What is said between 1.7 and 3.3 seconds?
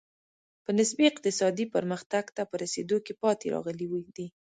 پرمختګ ته په رسېدو کې